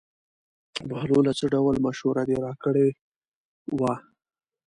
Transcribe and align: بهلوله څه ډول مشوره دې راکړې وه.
بهلوله 0.89 1.31
څه 1.39 1.45
ډول 1.53 1.75
مشوره 1.85 2.23
دې 2.29 2.37
راکړې 2.45 2.87
وه. 3.79 3.93